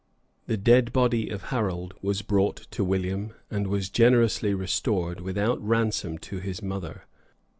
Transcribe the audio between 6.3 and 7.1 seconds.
his mother.